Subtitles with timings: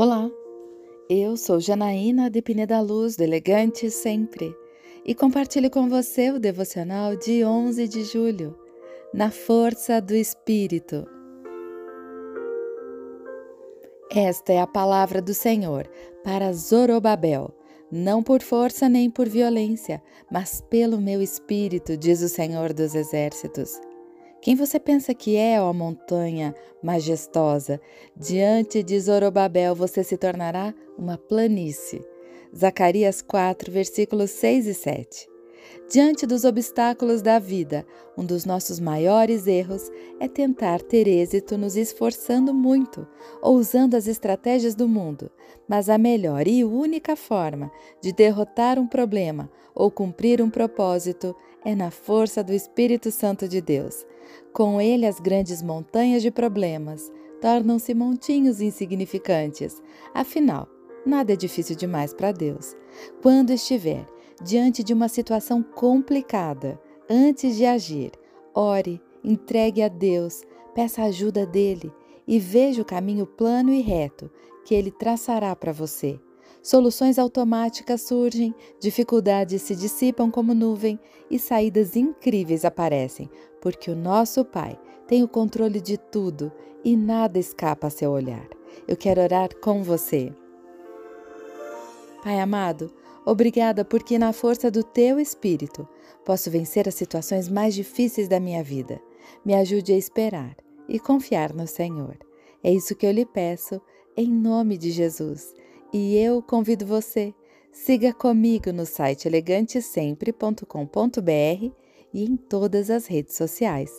[0.00, 0.30] Olá,
[1.10, 4.56] eu sou Janaína de Pineda Luz, do Elegante Sempre,
[5.04, 8.56] e compartilho com você o devocional de 11 de julho,
[9.12, 11.04] na força do Espírito.
[14.12, 15.90] Esta é a palavra do Senhor
[16.22, 17.52] para Zorobabel,
[17.90, 23.80] não por força nem por violência, mas pelo meu espírito, diz o Senhor dos Exércitos.
[24.40, 27.80] Quem você pensa que é, ó montanha majestosa?
[28.16, 32.04] Diante de Zorobabel você se tornará uma planície.
[32.56, 35.37] Zacarias 4, versículos 6 e 7.
[35.90, 39.90] Diante dos obstáculos da vida, um dos nossos maiores erros
[40.20, 43.06] é tentar ter êxito nos esforçando muito
[43.40, 45.30] ou usando as estratégias do mundo.
[45.66, 47.70] Mas a melhor e única forma
[48.02, 51.34] de derrotar um problema ou cumprir um propósito
[51.64, 54.06] é na força do Espírito Santo de Deus.
[54.52, 59.80] Com ele, as grandes montanhas de problemas tornam-se montinhos insignificantes.
[60.12, 60.68] Afinal,
[61.06, 62.76] nada é difícil demais para Deus.
[63.22, 64.06] Quando estiver
[64.42, 68.12] diante de uma situação complicada, antes de agir,
[68.54, 70.42] ore, entregue a Deus,
[70.74, 71.92] peça ajuda dele
[72.26, 74.30] e veja o caminho plano e reto
[74.64, 76.20] que ele traçará para você.
[76.62, 80.98] Soluções automáticas surgem, dificuldades se dissipam como nuvem
[81.30, 86.52] e saídas incríveis aparecem, porque o nosso Pai tem o controle de tudo
[86.84, 88.46] e nada escapa a seu olhar.
[88.86, 90.32] Eu quero orar com você.
[92.22, 92.92] Pai amado,
[93.30, 95.86] obrigada porque na força do teu espírito
[96.24, 99.00] posso vencer as situações mais difíceis da minha vida.
[99.44, 100.56] Me ajude a esperar
[100.88, 102.16] e confiar no Senhor.
[102.62, 103.80] É isso que eu lhe peço,
[104.16, 105.54] em nome de Jesus.
[105.92, 107.34] E eu convido você,
[107.70, 111.72] siga comigo no site elegantesempre.com.br
[112.12, 113.90] e em todas as redes sociais.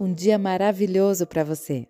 [0.00, 1.86] Um dia maravilhoso para você!